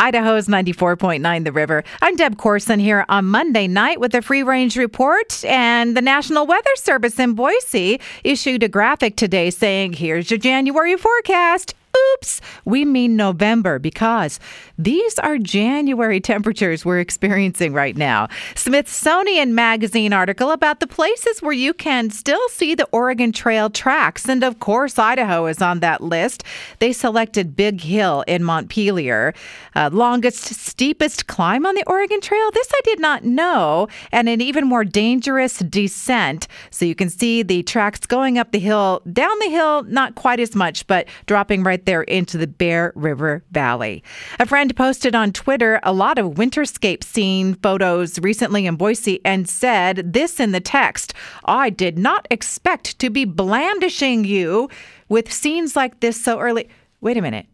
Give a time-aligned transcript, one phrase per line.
[0.00, 1.84] Idaho's 94.9 The River.
[2.00, 5.44] I'm Deb Corson here on Monday night with the Free Range Report.
[5.44, 10.96] And the National Weather Service in Boise issued a graphic today saying, here's your January
[10.96, 11.74] forecast.
[12.14, 14.40] Oops, we mean November because
[14.78, 18.28] these are January temperatures we're experiencing right now.
[18.54, 24.28] Smithsonian Magazine article about the places where you can still see the Oregon Trail tracks.
[24.28, 26.44] And of course, Idaho is on that list.
[26.78, 29.34] They selected Big Hill in Montpelier.
[29.74, 32.50] Uh, longest, steepest climb on the Oregon Trail?
[32.52, 33.88] This I did not know.
[34.12, 36.48] And an even more dangerous descent.
[36.70, 40.40] So you can see the tracks going up the hill, down the hill, not quite
[40.40, 44.02] as much, but dropping right there into the Bear River Valley.
[44.38, 49.48] A friend posted on Twitter a lot of winterscape scene photos recently in Boise and
[49.48, 51.14] said this in the text
[51.44, 54.68] I did not expect to be blandishing you
[55.08, 56.68] with scenes like this so early.
[57.00, 57.46] Wait a minute.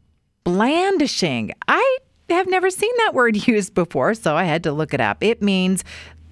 [0.44, 1.52] Blandishing.
[1.68, 5.22] I have never seen that word used before, so I had to look it up.
[5.22, 5.84] It means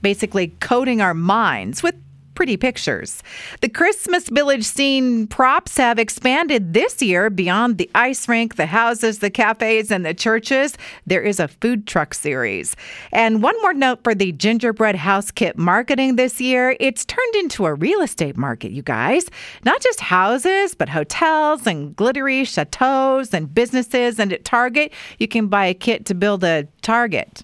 [0.03, 1.95] basically coating our minds with
[2.35, 3.23] pretty pictures.
[3.61, 9.21] The Christmas Village scene props have expanded this year beyond the ice rink, the houses,
[9.21, 10.77] the cafes, and the churches.
[11.07, 12.77] There is a food truck series.
[13.13, 17.67] And one more note for the gingerbread house kit marketing this year it's turned into
[17.67, 19.27] a real estate market, you guys.
[19.65, 24.19] Not just houses, but hotels and glittery chateaus and businesses.
[24.19, 27.43] And at Target, you can buy a kit to build a Target.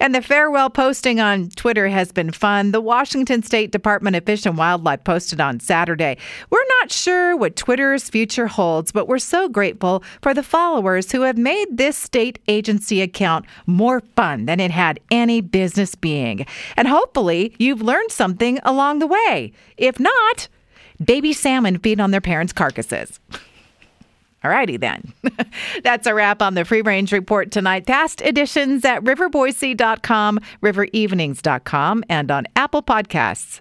[0.00, 2.72] And the farewell posting on Twitter has been fun.
[2.72, 6.16] The Washington State Department of Fish and Wildlife posted on Saturday.
[6.50, 11.22] We're not sure what Twitter's future holds, but we're so grateful for the followers who
[11.22, 16.46] have made this state agency account more fun than it had any business being.
[16.76, 19.52] And hopefully, you've learned something along the way.
[19.76, 20.48] If not,
[21.04, 23.20] baby salmon feed on their parents' carcasses.
[24.44, 25.12] Alrighty then.
[25.82, 27.86] That's a wrap on the Free Range Report tonight.
[27.86, 33.60] Past editions at riverboise.com, riverevenings.com, and on Apple Podcasts.